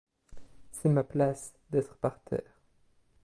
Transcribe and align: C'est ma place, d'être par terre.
C'est 0.71 0.89
ma 0.89 1.03
place, 1.03 1.53
d'être 1.69 1.93
par 1.97 2.19
terre. 2.23 2.59